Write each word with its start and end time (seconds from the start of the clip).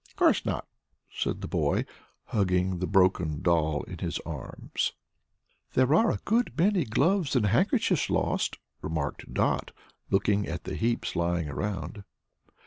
"Course 0.15 0.47
not," 0.47 0.65
said 1.11 1.41
the 1.41 1.47
boy, 1.47 1.85
hugging 2.23 2.79
the 2.79 2.87
broken 2.87 3.43
doll 3.43 3.83
in 3.83 3.99
his 3.99 4.17
arms. 4.25 4.93
"There 5.75 5.93
are 5.93 6.09
a 6.09 6.17
good 6.25 6.57
many 6.57 6.85
gloves 6.85 7.35
and 7.35 7.45
handkerchiefs 7.45 8.09
lost," 8.09 8.57
remarked 8.81 9.31
Dot, 9.31 9.69
looking 10.09 10.47
at 10.47 10.63
the 10.63 10.73
heaps 10.73 11.15
lying 11.15 11.47
around. 11.49 12.03